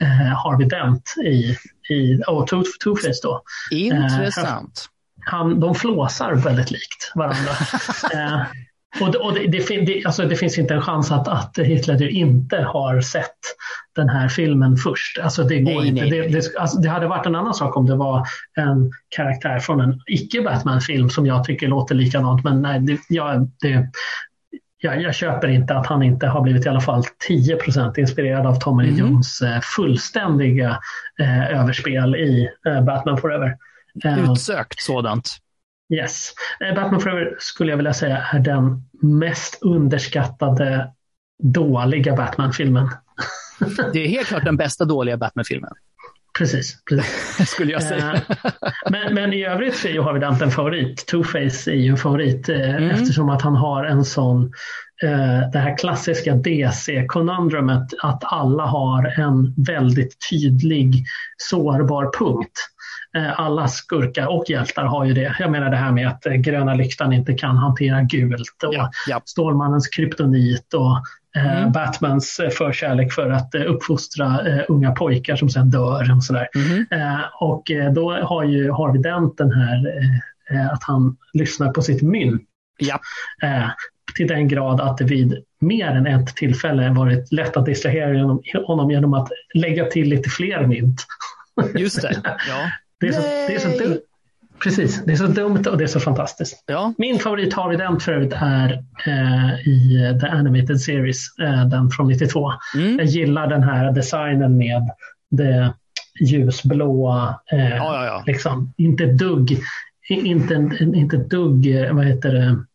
eh, 0.02 0.38
Harvey 0.38 0.68
Dent 0.68 1.14
i, 1.26 1.56
i 1.94 2.22
oh, 2.28 2.46
Two- 2.46 2.64
Two-Face 2.86 3.20
då 3.24 3.42
Intressant. 3.72 4.86
han, 5.26 5.60
de 5.60 5.76
flåsar 5.76 6.36
väldigt 6.36 6.72
likt 6.72 7.12
varandra. 7.16 7.52
och 9.02 9.12
det, 9.12 9.18
och 9.18 9.34
det, 9.34 9.86
det, 9.86 10.06
alltså 10.06 10.26
det 10.26 10.36
finns 10.36 10.58
inte 10.58 10.74
en 10.74 10.82
chans 10.82 11.12
att, 11.12 11.28
att 11.28 11.60
Hitler 11.60 12.08
inte 12.10 12.58
har 12.58 13.02
sett 13.02 13.38
den 13.96 14.10
här 14.10 14.28
filmen 14.28 14.78
först. 14.78 15.20
Alltså 15.20 15.44
det 15.44 15.60
går 15.60 15.80
Nej, 15.80 15.88
inte. 15.88 16.02
nej, 16.06 16.30
nej. 16.32 16.42
alltså 16.60 16.78
det 16.80 16.90
hade 16.90 17.08
varit 17.08 17.26
en 17.26 17.36
annan 17.36 17.54
sak 17.54 17.78
om 17.78 17.86
det 17.86 17.96
var 17.96 18.26
en 18.56 18.92
karaktär 19.10 19.60
från 19.60 19.82
en 19.82 20.02
icke-Batman-film 20.08 21.10
som 21.10 21.26
jag 21.26 21.44
tycker 21.44 21.68
låter 21.68 21.96
likadant. 21.96 22.44
Men 22.44 22.62
nej, 22.62 22.80
det, 22.80 23.00
jag, 23.10 23.50
jag, 24.82 25.02
jag 25.02 25.16
köper 25.16 25.48
inte 25.48 25.76
att 25.76 25.88
han 25.88 26.04
inte 26.04 26.28
har 26.28 26.42
blivit 26.42 26.66
i 26.66 26.70
alla 26.70 26.82
fall 26.82 27.04
10% 27.30 28.00
inspirerad 28.00 28.46
av 28.46 28.56
Tommy 28.56 28.84
Lee 28.84 28.92
Mhm. 28.92 29.00
Jones 29.00 29.42
eh, 29.42 29.60
fullständiga 29.62 30.80
eh, 31.20 31.60
överspel 31.60 32.16
i 32.16 32.50
eh, 32.68 32.82
Batman 32.82 33.18
Forever. 33.18 33.58
Eh, 34.06 34.32
Utsökt 34.32 34.82
sådant. 34.82 35.38
Yes. 35.94 36.34
Eh, 36.60 36.76
Batman 36.76 37.02
Forever 37.02 37.36
skulle 37.40 37.72
jag 37.72 37.78
vilja 37.78 37.94
säga 37.94 38.18
är 38.34 38.40
den 38.40 38.84
mest 39.02 39.58
underskattade 39.62 40.92
dåliga 41.44 42.16
Batman-filmen. 42.16 42.90
Det 43.94 44.00
är 44.00 44.08
helt 44.08 44.28
klart 44.28 44.46
den 44.46 44.58
bästa 44.58 44.86
dåliga 44.86 45.18
Batman-filmen, 45.18 45.72
Precis. 46.38 46.84
precis. 46.90 47.50
skulle 47.50 47.72
jag 47.72 47.84
säga. 47.84 48.14
Eh, 48.14 48.22
men, 48.92 49.14
men 49.14 49.34
i 49.34 49.46
övrigt 49.46 49.76
så 49.76 49.88
är 49.88 49.92
ju 49.92 50.02
Harvey 50.02 50.20
Dent 50.20 50.42
en 50.42 50.52
favorit. 50.52 51.06
Two-Face 51.12 51.70
är 51.72 51.76
ju 51.76 51.90
en 51.90 51.98
favorit 51.98 52.50
eh, 52.50 52.76
Mm. 52.76 52.90
eftersom 52.90 53.30
att 53.30 53.42
han 53.42 53.56
har 53.56 53.86
en 53.86 54.06
sån 54.06 54.52
det 55.52 55.60
här 55.60 55.78
klassiska 55.78 56.36
DC-konundrumet 56.36 57.88
att 58.02 58.24
alla 58.24 58.66
har 58.66 59.20
en 59.20 59.54
väldigt 59.68 60.18
tydlig 60.30 61.04
sårbar 61.38 62.12
punkt. 62.20 62.52
Eh, 63.18 63.40
Alla 63.40 63.68
skurkar 63.68 64.28
och 64.28 64.46
hjältar 64.50 64.84
har 64.84 65.06
ju 65.06 65.14
det. 65.14 65.36
Jag 65.40 65.52
menar 65.52 65.70
det 65.70 65.78
här 65.78 65.92
med 65.92 66.08
att 66.08 66.26
eh, 66.26 66.34
gröna 66.34 66.74
lyktan 66.74 67.14
inte 67.14 67.34
kan 67.34 67.58
hantera 67.58 68.02
gult 68.02 68.64
och 68.68 68.74
Ja, 68.74 68.92
ja. 69.08 69.22
Stålmannens 69.26 69.88
kryptonit 69.88 70.74
och 70.74 70.98
eh, 71.42 71.58
Mm. 71.60 71.72
Batmans 71.72 72.40
förkärlek 72.58 73.14
för 73.14 73.30
att 73.30 73.56
uppfostra 73.56 74.40
unga 74.68 74.92
pojkar 74.92 75.36
som 75.36 75.50
sen 75.50 75.70
dör. 75.70 76.16
Och 76.16 76.24
sådär. 76.24 76.48
Eh, 76.92 77.20
och 77.40 77.64
då 77.96 78.12
har 78.12 78.44
ju 78.44 78.72
Harvey 78.72 79.02
Dent 79.02 79.38
den 79.38 79.52
här 79.52 79.94
att 80.74 80.84
han 80.84 81.18
lyssnar 81.34 81.72
på 81.72 81.82
sitt 81.82 82.02
mynt 82.02 82.42
Ja. 82.82 83.00
till 84.18 84.28
den 84.28 84.48
grad 84.48 84.82
att 84.82 84.98
det 84.98 85.06
vid 85.06 85.44
mer 85.62 85.88
än 85.88 86.08
ett 86.08 86.28
tillfälle 86.36 86.90
varit 86.90 87.32
lätt 87.32 87.58
att 87.58 87.66
distrahera 87.66 88.38
honom 88.66 88.92
genom 88.92 89.14
att 89.14 89.30
lägga 89.54 89.86
till 89.86 90.10
lite 90.10 90.30
fler 90.30 90.68
mynt. 90.68 91.06
Just 91.76 92.02
det. 92.02 92.22
Ja. 92.24 92.70
Det 93.00 93.08
är, 93.08 93.12
så, 93.12 93.22
det 93.22 93.56
är 93.56 93.60
så 93.60 93.84
dumt. 93.84 94.00
Precis, 94.64 95.04
det 95.06 95.12
är 95.12 95.16
så 95.16 95.28
dumt 95.28 95.64
och 95.70 95.78
det 95.78 95.84
är 95.84 95.88
så 95.88 96.00
fantastiskt. 96.00 96.64
ja. 96.68 96.94
Min 96.98 97.20
favorit 97.20 97.54
Harvey 97.54 97.78
Dent 97.78 98.04
för 98.04 98.12
övrigt 98.12 98.34
är 98.36 98.84
eh, 99.08 99.68
i 99.68 100.06
eh, 100.06 100.20
The 100.20 100.28
Animated 100.28 100.82
Series, 100.82 101.38
eh, 101.42 101.66
den 101.66 101.90
från 101.90 102.08
92. 102.08 102.52
Mm. 102.76 102.98
Jag 102.98 103.06
gillar 103.08 103.48
den 103.48 103.64
här 103.64 103.92
designen 103.92 104.58
med 104.58 104.82
det 105.32 105.74
ljusblåa, 106.22 107.40
eh, 107.52 107.70
Ja, 107.70 107.76
ja, 107.76 108.06
ja. 108.06 108.24
liksom 108.28 108.74
inte 108.78 109.06
dugg, 109.06 109.58
inte, 110.10 110.54
inte 110.82 111.18
dugg, 111.18 111.76
eh, 111.76 111.94
vad 111.94 112.06
heter 112.06 112.34
det, 112.34 112.66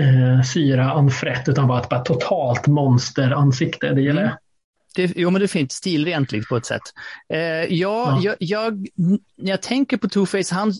eh, 0.00 0.42
syra 0.42 0.90
anfrätt 0.92 1.48
utan 1.48 1.68
bara 1.68 1.80
ett 1.80 1.88
bara 1.88 2.00
totalt 2.00 2.66
monsteransikte. 2.66 3.88
Det 3.92 4.00
gillar 4.00 4.22
Mm. 4.22 4.34
Jag. 5.02 5.08
Det, 5.08 5.12
jo, 5.16 5.30
men 5.30 5.40
det 5.40 5.46
är 5.46 5.48
fint. 5.48 5.72
Stilrent 5.72 6.32
liksom, 6.32 6.48
på 6.48 6.56
ett 6.56 6.66
sätt. 6.66 6.82
Eh, 7.32 7.38
ja, 7.38 7.68
Ja. 7.74 8.20
Jag, 8.22 8.36
jag, 8.38 8.88
när 9.36 9.50
jag 9.50 9.62
tänker 9.62 9.96
på 9.96 10.06
Two-Face, 10.06 10.54
han, 10.54 10.72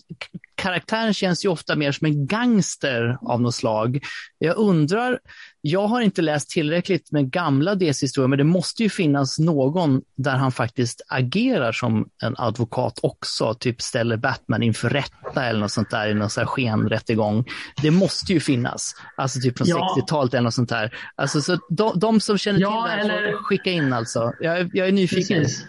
karaktären 0.55 1.13
känns 1.13 1.45
ju 1.45 1.49
ofta 1.49 1.75
mer 1.75 1.91
som 1.91 2.05
en 2.07 2.27
gangster 2.27 3.17
av 3.21 3.41
något 3.41 3.55
slag. 3.55 3.99
Jag 4.37 4.57
undrar, 4.57 5.19
jag 5.61 5.87
har 5.87 6.01
inte 6.01 6.21
läst 6.21 6.49
tillräckligt 6.49 7.11
med 7.11 7.31
gamla 7.31 7.75
DC-historier, 7.75 8.27
men 8.27 8.37
det 8.37 8.43
måste 8.43 8.83
ju 8.83 8.89
finnas 8.89 9.39
någon 9.39 10.01
där 10.17 10.35
han 10.35 10.51
faktiskt 10.51 11.01
agerar 11.07 11.71
som 11.71 12.07
en 12.23 12.35
advokat 12.37 12.99
också, 13.03 13.53
typ 13.53 13.81
ställer 13.81 14.17
Batman 14.17 14.63
inför 14.63 14.89
rätta 14.89 15.45
eller 15.45 15.59
något 15.59 15.71
sånt 15.71 15.89
där 15.89 16.07
i 16.09 16.13
någon 16.13 16.29
sån 16.29 16.41
här 16.41 16.47
skenrättegång. 16.47 17.45
Det 17.81 17.91
måste 17.91 18.33
ju 18.33 18.39
finnas, 18.39 18.95
alltså 19.17 19.39
typ 19.39 19.57
från 19.57 19.67
Ja. 19.67 19.95
60-talet 19.99 20.33
eller 20.33 20.43
något 20.43 20.53
sånt 20.53 20.69
där. 20.69 20.97
Alltså, 21.15 21.41
så 21.41 21.57
de, 21.69 21.99
de 21.99 22.19
som 22.19 22.37
känner 22.37 22.59
Ja, 22.59 22.87
till 22.89 22.97
det 23.07 23.13
här 23.13 23.19
eller- 23.19 23.31
får 23.31 23.43
skicka 23.43 23.71
in 23.71 23.93
alltså. 23.93 24.33
Jag, 24.39 24.69
jag 24.73 24.87
är 24.87 24.91
nyfiken. 24.91 25.41
Precis. 25.43 25.65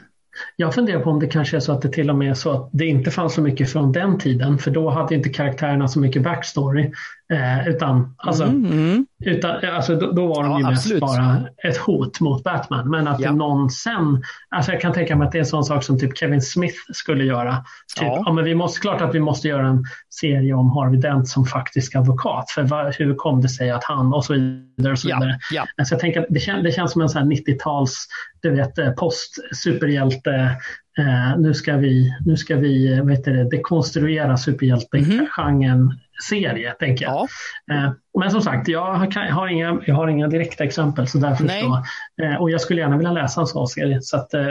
Jag 0.57 0.75
funderar 0.75 1.01
på 1.01 1.11
om 1.11 1.21
det 1.21 1.27
kanske 1.27 1.57
är 1.57 1.61
så 1.61 1.73
att 1.73 1.83
det 1.83 1.89
till 1.89 2.11
och 2.11 2.17
med 2.17 2.31
är 2.31 2.35
så 2.35 2.53
att 2.53 2.71
det 2.73 2.87
inte 2.87 3.11
fanns 3.11 3.35
så 3.35 3.41
mycket 3.41 3.71
från 3.71 3.93
den 3.93 4.19
tiden 4.19 4.59
för 4.59 4.71
då 4.71 4.91
hade 4.91 5.15
inte 5.15 5.29
karaktärerna 5.29 5.89
så 5.89 6.01
mycket 6.01 6.23
backstory. 6.23 6.93
Eh, 7.33 7.69
utan 7.69 8.15
alltså, 8.19 8.45
Mm, 8.45 8.65
mm. 8.73 9.07
Utan, 9.25 9.57
alltså, 9.75 9.95
då, 9.95 10.13
då 10.13 10.27
var 10.27 10.43
de 10.43 10.53
Ja, 10.53 10.59
ju 10.59 10.65
mest 10.65 10.85
absolut. 10.85 11.01
bara 11.01 11.49
ett 11.69 11.77
hot 11.77 12.21
mot 12.21 12.45
Batman. 12.45 12.91
Men 12.91 13.09
att 13.09 13.21
Ja. 13.21 13.33
någon 13.33 13.71
sen, 13.71 14.23
alltså 14.49 14.73
jag 14.73 14.81
kan 14.81 14.93
tänka 14.93 15.17
mig 15.17 15.27
att 15.27 15.33
det 15.33 15.39
är 15.39 15.41
en 15.41 15.47
sån 15.47 15.65
sak 15.65 15.85
som 15.85 15.99
typ 15.99 16.19
Kevin 16.19 16.43
Smith 16.43 16.77
skulle 16.93 17.25
göra. 17.25 17.53
Typ, 17.99 18.07
Ja. 18.07 18.23
ja. 18.27 18.33
men 18.33 18.45
vi 18.45 18.55
måste, 18.55 18.81
klart 18.81 19.01
att 19.01 19.15
vi 19.15 19.21
måste 19.21 19.49
göra 19.49 19.67
en 19.69 19.85
serie 20.21 20.55
om 20.55 20.71
Harvey 20.71 21.01
Dent 21.01 21.29
som 21.29 21.45
faktisk 21.47 21.95
advokat. 21.97 22.51
För 22.51 22.63
vad, 22.63 22.95
hur 22.95 23.15
kom 23.15 23.41
det 23.41 23.49
sig 23.49 23.71
att 23.71 23.85
han 23.85 24.15
och 24.15 24.25
så 24.25 24.33
vidare. 24.35 24.93
Och 24.93 24.99
så 24.99 25.09
vidare. 25.09 25.39
ja. 25.53 25.65
Alltså 25.79 25.95
jag 25.95 26.01
tänker 26.01 26.27
det, 26.31 26.41
kän, 26.41 26.63
det 26.63 26.73
känns 26.73 26.93
som 26.93 27.03
en 27.03 27.09
sån 27.09 27.23
här 27.23 27.29
90-tals 27.29 28.07
du 28.43 28.51
vet, 28.51 28.79
eh, 28.79 28.91
post-superhjälte. 28.91 30.57
Eh, 30.99 31.39
nu 31.39 31.55
ska 31.55 31.77
vi, 31.77 32.15
nu 32.27 32.37
ska 32.37 32.57
vi 32.57 32.93
eh, 32.99 33.07
heter 33.07 33.33
det, 33.33 33.51
dekonstruera 33.51 34.37
superhjälte-genren 34.37 35.99
serie, 36.29 36.73
tänker 36.73 37.05
jag. 37.05 37.29
ja. 37.67 37.75
Eh, 37.75 37.93
Men 38.21 38.31
som 38.31 38.43
sagt, 38.43 38.69
jag 38.69 38.95
har, 38.95 39.09
jag 39.15 39.35
har, 39.35 39.49
inga, 39.49 39.81
jag 39.87 39.95
har 39.95 40.09
inga 40.09 40.29
direkta 40.29 40.65
exempel. 40.65 41.07
Så 41.09 41.19
därför 41.19 41.45
Nej. 41.45 41.63
så, 41.63 41.83
eh, 42.25 42.35
och 42.41 42.51
jag 42.51 42.61
skulle 42.61 42.81
gärna 42.81 42.97
vilja 42.97 43.13
läsa 43.13 43.41
en 43.41 43.47
sån 43.47 43.67
serie. 43.69 43.99
Så 44.03 44.17
att, 44.17 44.35
eh, 44.35 44.47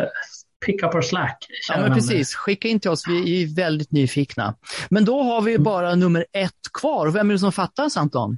pick 0.66 0.84
up 0.84 0.96
our 0.96 1.02
slack. 1.02 1.38
Ja, 1.70 1.82
men 1.82 1.94
precis. 1.94 2.36
Skicka 2.36 2.68
in 2.68 2.80
till 2.80 2.90
oss. 2.92 3.08
Vi 3.08 3.44
är 3.44 3.56
väldigt 3.56 3.92
nyfikna. 3.92 4.56
Men 4.90 5.06
då 5.06 5.24
har 5.24 5.42
vi 5.42 5.58
bara 5.60 5.96
nummer 5.96 6.26
ett 6.34 6.52
kvar. 6.82 7.08
Vem 7.12 7.30
är 7.30 7.34
det 7.34 7.40
som 7.40 7.52
fattas, 7.52 7.98
Anton? 7.98 8.38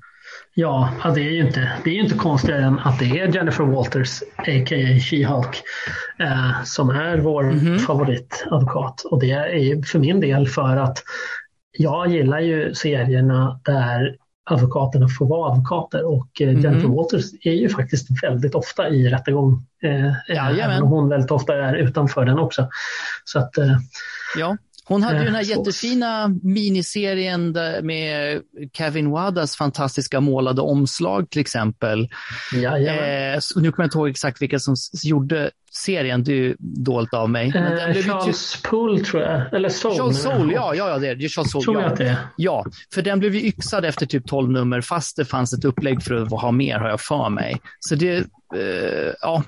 Ja, 0.53 0.93
det 1.15 1.22
är 1.22 1.31
ju 1.31 1.48
inte, 1.48 1.72
det 1.84 1.89
är 1.89 1.93
ju 1.93 2.01
inte 2.01 2.17
konstigare 2.17 2.63
än 2.63 2.79
att 2.79 3.00
det 3.00 3.19
är 3.19 3.27
Jennifer 3.36 3.63
Walters, 3.63 4.22
a.k.a. 4.38 5.00
She-Hulk, 5.00 5.55
eh, 6.19 6.63
som 6.63 6.89
är 6.89 7.17
vår 7.17 7.43
Mhm. 7.43 7.79
favoritadvokat. 7.79 9.01
Och 9.01 9.19
det 9.19 9.31
är 9.31 9.57
ju 9.57 9.84
för 9.84 10.00
min 10.00 10.19
del 10.19 10.48
för 10.48 10.77
att 10.77 11.03
jag 11.77 12.07
gillar 12.07 12.39
ju 12.39 12.74
serierna 12.74 13.60
där 13.65 14.15
advokaterna 14.50 15.07
får 15.19 15.25
vara 15.25 15.51
advokater 15.51 16.05
och 16.05 16.27
eh, 16.41 16.48
Mhm. 16.48 16.62
Jennifer 16.62 16.88
Walters 16.88 17.25
är 17.41 17.53
ju 17.53 17.69
faktiskt 17.69 18.24
väldigt 18.24 18.55
ofta 18.55 18.89
i 18.89 19.10
rättegång. 19.10 19.65
Eh, 19.84 20.13
även 20.65 20.84
om 20.84 20.89
hon 20.89 21.10
väldigt 21.10 21.31
ofta 21.31 21.55
är 21.55 21.74
utanför 21.75 22.25
den 22.25 22.39
också. 22.39 22.69
Så 23.25 23.39
att, 23.39 23.57
eh, 23.57 23.77
Ja, 24.38 24.57
hon 24.88 25.03
hade 25.03 25.20
ju 25.20 25.25
den 25.25 25.36
här 25.36 25.48
Eh, 25.48 25.58
jättefina 25.58 26.27
miniserien 26.44 27.51
med 27.84 28.41
Kevin 28.74 29.10
Wadas 29.10 29.56
fantastiska 29.56 30.20
målade 30.20 30.62
omslag 30.62 31.29
till 31.29 31.41
exempel. 31.41 32.10
jajamän. 32.53 33.34
Eh, 33.34 33.39
nu 33.56 33.72
kommer 33.72 33.84
jag 33.84 33.86
inte 33.86 33.98
ihåg 33.98 34.10
exakt 34.10 34.41
vilka 34.41 34.60
som 34.60 34.75
gjorde 35.03 35.51
serien, 35.74 36.24
det 36.24 36.32
är 36.32 36.36
ju 36.36 36.56
dolt 36.60 37.13
av 37.13 37.29
mig. 37.29 37.48
Eh, 37.56 37.91
blev 37.91 37.96
ju 37.96 38.03
Charles 38.03 38.62
Poole 38.62 39.03
tror 39.03 39.24
jag, 39.24 39.53
eller 39.53 39.70
Soul. 39.70 39.98
Charles. 39.98 40.22
Soule, 40.22 40.53
ja, 40.53 40.75
ja, 40.75 40.89
ja, 40.89 40.98
det 40.98 41.08
är 41.08 41.15
det. 41.15 41.29
Charles 41.29 41.51
Soule, 41.51 41.63
Tror 41.63 41.75
jag 41.75 41.84
ja. 41.84 41.91
att 41.91 41.98
det 41.98 42.08
är. 42.08 42.17
Ja, 42.36 42.65
för 42.94 43.01
den 43.01 43.20
blev 43.20 43.36
ju 43.36 43.41
yxad 43.48 43.86
efter 43.86 44.06
typ 44.06 44.27
12 44.27 44.51
nummer 44.51 44.82
fast 44.82 45.17
det 45.17 45.25
fanns 45.25 45.53
ett 45.53 45.65
upplägg 45.65 46.03
för 46.03 46.15
att 46.15 46.32
ha 46.32 46.51
mer 46.51 46.79
har 46.79 46.89
jag 46.89 47.01
för 47.01 47.29
mig. 47.29 47.62
Så 47.79 47.96
det, 47.96 48.27
eh, 48.56 49.13
ja, 49.22 49.44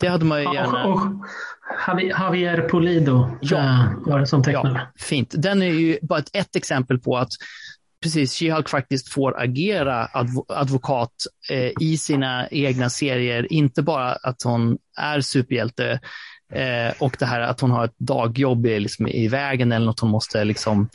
det 0.00 0.06
hade 0.08 0.24
man 0.24 0.42
ju 0.42 0.54
gärna. 0.54 0.84
Och, 0.84 0.94
och 0.94 1.02
Javi- 1.86 2.08
Javier 2.10 2.68
Pulido 2.68 3.30
Ja. 3.40 3.58
eh, 3.58 3.92
var 4.06 4.18
det 4.20 4.26
som 4.26 4.42
tecknade. 4.42 4.70
Ja, 4.94 5.02
fint. 5.04 5.34
Den 5.36 5.62
är 5.62 5.66
ju 5.66 5.98
bara 6.02 6.18
ett, 6.18 6.30
ett 6.32 6.56
exempel 6.56 6.98
på 6.98 7.16
att 7.16 7.28
precis 8.02 8.34
She-Hulk 8.40 8.68
faktiskt 8.68 9.08
får 9.12 9.40
agera 9.42 10.08
advo, 10.12 10.44
advokat 10.48 11.12
eh, 11.50 11.70
i 11.80 11.96
sina 11.98 12.48
egna 12.48 12.90
serier. 12.90 13.52
Inte 13.52 13.82
bara 13.82 14.12
att 14.12 14.42
hon 14.42 14.78
är 14.98 15.20
superhjälte 15.20 16.00
eh, 16.52 16.92
och 17.02 17.16
det 17.18 17.26
här 17.26 17.40
att 17.40 17.60
hon 17.60 17.70
har 17.70 17.84
ett 17.84 17.98
dagjobb 17.98 18.66
i, 18.66 18.80
liksom, 18.80 19.06
i 19.06 19.28
vägen 19.28 19.72
eller 19.72 19.86
något 19.86 20.00
hon 20.00 20.10
måste 20.10 20.44
liksom 20.44 20.88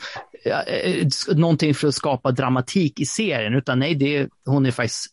eh, 0.46 1.08
någonting 1.36 1.74
för 1.76 1.88
att 1.88 1.96
skapa 1.96 2.32
dramatik 2.32 3.00
i 3.00 3.06
serien, 3.06 3.54
utan 3.54 3.80
nej, 3.80 3.96
det 3.96 4.28
hon 4.46 4.66
är 4.66 4.72
faktiskt 4.72 5.06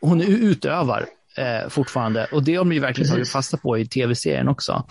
hon 0.00 0.20
är 0.20 0.26
utövar 0.26 1.06
eh, 1.36 1.68
fortfarande 1.68 2.26
och 2.32 2.42
det 2.44 2.54
har 2.54 2.64
de 2.64 2.72
ju 2.72 2.80
verkligen 2.80 3.08
tagit 3.10 3.20
Precis. 3.20 3.32
fasta 3.32 3.56
på 3.56 3.78
i 3.78 3.86
tv-serien 3.86 4.48
också. 4.48 4.84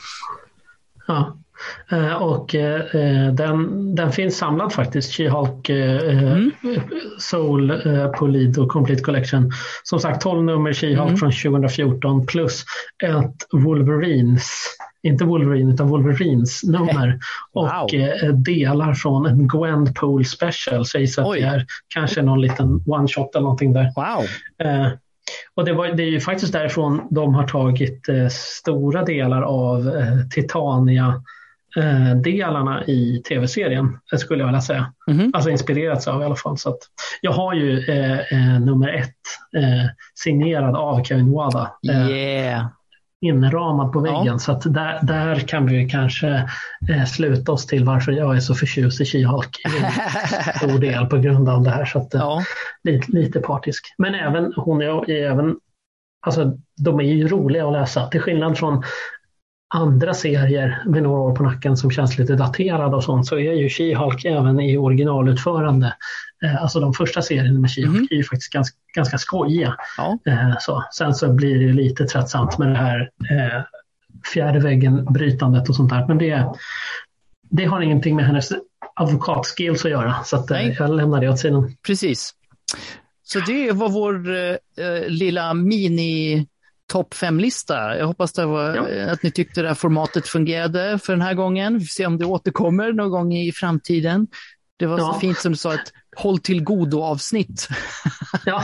Ja. 1.07 1.37
Eh, 1.91 2.13
Och 2.13 2.55
eh, 2.55 3.33
den, 3.33 3.95
den 3.95 4.11
finns 4.11 4.37
samlad 4.37 4.73
faktiskt, 4.73 5.11
She-Hulk 5.19 5.69
eh, 5.69 6.09
Mm. 6.09 6.51
Soul 7.19 7.69
eh, 7.71 8.11
Pulido 8.19 8.67
Complete 8.67 9.03
Collection. 9.03 9.51
Som 9.83 9.99
sagt 9.99 10.21
12 10.21 10.43
nummer 10.43 10.73
She-Hulk 10.73 11.01
Mm. 11.07 11.17
från 11.17 11.31
2014 11.31 12.25
plus 12.25 12.63
ett 13.03 13.35
Wolverines, 13.51 14.65
inte 15.03 15.23
Wolverine 15.25 15.73
utan 15.73 15.87
Wolverines 15.87 16.63
nummer 16.63 17.19
Wow. 17.53 17.65
och 17.83 17.93
eh, 17.93 18.33
delar 18.33 18.93
från 18.93 19.25
en 19.25 19.47
Gwenpool 19.47 20.25
special. 20.25 20.85
Sägs 20.85 21.17
att 21.19 21.25
Oj. 21.27 21.41
det 21.41 21.47
är 21.47 21.65
kanske 21.87 22.21
någon 22.21 22.41
liten 22.41 22.83
one 22.85 23.07
shot 23.07 23.35
eller 23.35 23.43
någonting 23.43 23.73
där. 23.73 23.91
Wow. 23.95 24.25
Eh, 24.67 24.91
och 25.55 25.65
det, 25.65 25.73
var, 25.73 25.87
det 25.87 26.03
är 26.03 26.11
ju 26.11 26.19
faktiskt 26.19 26.53
därifrån 26.53 27.07
de 27.11 27.35
har 27.35 27.47
tagit 27.47 28.09
eh, 28.09 28.27
stora 28.29 29.03
delar 29.03 29.41
av 29.41 29.87
eh, 29.87 30.27
Titania 30.31 31.23
eh, 31.77 32.15
delarna 32.15 32.85
i 32.85 33.21
tv-serien, 33.29 33.97
eh, 34.13 34.17
skulle 34.17 34.41
jag 34.41 34.47
vilja 34.47 34.61
säga. 34.61 34.93
Mhm. 35.07 35.31
Alltså 35.33 35.49
inspirerats 35.49 36.07
av 36.07 36.21
i 36.21 36.25
alla 36.25 36.35
fall. 36.35 36.57
Så 36.57 36.69
att 36.69 36.79
jag 37.21 37.31
har 37.31 37.53
ju 37.53 37.79
eh, 37.79 38.19
eh, 38.19 38.59
nummer 38.59 38.93
ett 38.93 39.15
signerad 40.23 40.75
av 40.75 41.03
Kevin 41.03 41.31
Wada 41.31 41.71
Yeah. 41.83 42.65
Inramad 43.21 43.93
på 43.93 43.99
väggen. 43.99 44.25
Ja. 44.25 44.39
Så 44.39 44.51
att 44.51 44.73
där, 44.73 44.99
där 45.03 45.39
kan 45.39 45.65
vi 45.65 45.89
kanske 45.89 46.27
eh, 46.89 47.05
sluta 47.05 47.51
oss 47.51 47.65
till 47.67 47.85
varför 47.85 48.11
jag 48.11 48.35
är 48.35 48.39
så 48.39 48.55
förtjust 48.55 49.01
i 49.01 49.03
She-Hulk. 49.03 49.55
Stor 50.57 50.79
del 50.79 51.05
på 51.05 51.17
grund 51.17 51.49
av 51.49 51.63
det 51.63 51.69
här. 51.69 51.85
Så 51.85 51.99
att, 51.99 52.13
eh, 52.13 52.21
Ja. 52.21 52.41
lite, 52.83 53.11
lite 53.11 53.39
partisk. 53.39 53.85
Men 53.97 54.15
även 54.15 54.53
hon 54.55 54.81
är, 54.81 55.09
är 55.09 55.31
även, 55.31 55.55
alltså 56.27 56.57
de 56.77 56.99
är 56.99 57.03
ju 57.03 57.27
roliga 57.27 57.67
att 57.67 57.73
läsa 57.73 58.07
till 58.07 58.21
skillnad 58.21 58.57
från 58.57 58.83
andra 59.73 60.13
serier 60.13 60.83
med 60.85 61.03
några 61.03 61.19
år 61.21 61.35
på 61.35 61.43
nacken 61.43 61.77
som 61.77 61.91
känns 61.91 62.17
lite 62.17 62.35
daterade 62.35 62.95
och 62.95 63.03
sånt 63.03 63.27
så 63.27 63.35
är 63.35 63.53
ju 63.53 63.67
She-Hulk 63.67 64.25
även 64.27 64.59
i 64.59 64.77
originalutförande. 64.77 65.93
Eh, 66.43 66.61
alltså 66.61 66.79
de 66.79 66.93
första 66.93 67.21
serierna 67.21 67.59
med 67.59 67.69
She-Hulk 67.69 67.87
Mhm. 67.89 68.07
är 68.11 68.15
ju 68.15 68.23
faktiskt 68.23 68.53
ganska, 68.53 68.77
ganska 68.95 69.17
skojiga. 69.17 69.75
Ja. 69.97 70.17
Eh, 70.25 70.53
så. 70.59 70.83
Sen 70.93 71.13
så 71.15 71.33
blir 71.33 71.67
det 71.67 71.73
lite 71.73 72.05
tröttsamt 72.05 72.57
med 72.57 72.67
det 72.67 72.77
här 72.77 72.99
eh, 73.31 73.61
fjärde 74.33 74.59
väggen 74.59 75.05
brytandet 75.05 75.69
och 75.69 75.75
sånt 75.75 75.89
där. 75.89 76.05
Men 76.07 76.17
det, 76.17 76.45
det 77.49 77.65
har 77.65 77.81
ingenting 77.81 78.15
med 78.15 78.25
hennes 78.25 78.49
advokatskills 78.93 79.85
att 79.85 79.91
göra 79.91 80.15
så 80.25 80.35
att, 80.35 80.51
eh, 80.51 80.67
jag 80.69 80.95
lämnar 80.95 81.21
det 81.21 81.29
åt 81.29 81.39
sidan. 81.39 81.75
Precis. 81.87 82.33
Så 83.23 83.39
det 83.39 83.71
var 83.71 83.89
vår 83.89 84.19
lilla 85.09 85.53
mini 85.53 86.47
topp 86.89 87.13
fem-lista. 87.13 87.97
Jag 87.97 88.07
hoppas 88.07 88.33
var, 88.45 88.75
Ja. 88.75 88.87
eh, 88.89 89.11
att 89.11 89.23
ni 89.23 89.31
tyckte 89.31 89.61
det 89.61 89.67
här 89.67 89.75
formatet 89.75 90.27
fungerade 90.27 90.99
för 90.99 91.13
den 91.13 91.21
här 91.21 91.33
gången. 91.33 91.73
Vi 91.73 91.79
får 91.79 91.85
se 91.89 92.05
om 92.05 92.17
det 92.17 92.25
återkommer 92.25 92.93
någon 92.93 93.09
gång 93.11 93.33
i 93.33 93.51
framtiden. 93.51 94.27
Det 94.77 94.85
var 94.85 94.97
så 94.97 95.03
Ja. 95.03 95.17
fint 95.21 95.37
som 95.37 95.51
du 95.51 95.57
sa, 95.57 95.73
ett 95.73 95.91
håll 96.17 96.39
till 96.39 96.63
godo-avsnitt. 96.63 97.67
Ja, 98.45 98.61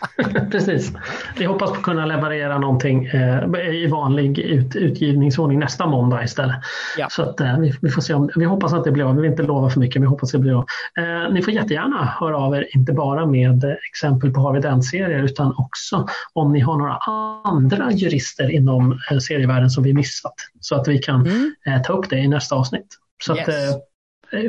precis. 0.50 0.92
Vi 1.38 1.44
hoppas 1.44 1.70
på 1.70 1.76
att 1.76 1.82
kunna 1.82 2.06
leverera 2.06 2.58
någonting 2.58 3.06
eh, 3.06 3.44
i 3.74 3.86
vanlig 3.86 4.38
ut, 4.38 4.76
utgivningsordning 4.76 5.58
nästa 5.58 5.86
måndag 5.86 6.24
istället. 6.24 6.56
Ja. 6.98 7.06
Så 7.10 7.22
att, 7.22 7.40
eh, 7.40 7.58
vi, 7.58 7.74
vi 7.82 7.90
får 7.90 8.02
se 8.02 8.14
om, 8.14 8.30
vi 8.36 8.44
hoppas 8.44 8.72
att 8.72 8.84
det 8.84 8.90
blir 8.92 9.04
av. 9.04 9.14
Vi 9.16 9.22
vill 9.22 9.30
inte 9.30 9.42
lova 9.42 9.70
för 9.70 9.80
mycket, 9.80 9.94
men 9.96 10.02
vi 10.02 10.08
hoppas 10.08 10.28
att 10.28 10.32
det 10.32 10.38
blir 10.38 10.52
av. 10.58 10.64
Eh, 10.98 11.32
ni 11.32 11.42
får 11.42 11.52
jättegärna 11.52 12.04
höra 12.20 12.36
av 12.38 12.54
er, 12.56 12.66
inte 12.76 12.92
bara 12.92 13.26
med 13.26 13.76
exempel 13.90 14.30
på 14.30 14.40
Harvey 14.40 14.60
Dent-serier, 14.62 15.22
utan 15.22 15.54
också 15.58 16.06
om 16.32 16.52
ni 16.52 16.60
har 16.60 16.76
några 16.76 16.98
andra 17.44 17.92
jurister 17.92 18.50
inom 18.50 18.98
serievärlden 19.28 19.70
som 19.70 19.84
vi 19.84 19.94
missat. 19.94 20.34
Så 20.60 20.74
att 20.74 20.88
vi 20.88 20.98
kan 20.98 21.26
Mm. 21.66 21.82
ta 21.86 21.92
upp 21.92 22.10
det 22.10 22.18
i 22.18 22.28
nästa 22.28 22.54
avsnitt. 22.56 22.86
Så 23.24 23.32
att, 23.32 23.38
Yes. 23.38 23.48
eh, 23.48 23.76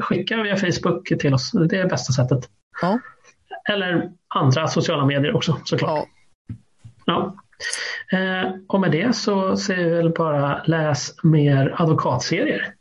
skicka 0.01 0.43
via 0.43 0.57
Facebook 0.57 1.07
till 1.19 1.33
oss. 1.33 1.51
Det 1.51 1.77
är 1.77 1.89
bästa 1.89 2.13
sättet. 2.13 2.49
Ja. 2.81 2.99
Eller 3.69 4.11
andra 4.35 4.67
sociala 4.67 5.05
medier 5.05 5.35
också 5.35 5.59
såklart. 5.63 5.91
Ja. 5.91 6.05
Ja. 7.05 7.35
Eh, 8.17 8.51
och 8.67 8.79
med 8.79 8.91
det 8.91 9.15
så 9.15 9.57
säger 9.57 9.83
vi 9.83 9.95
väl 9.95 10.09
bara 10.09 10.63
läs 10.63 11.23
mer 11.23 11.75
advokatserier. 11.77 12.73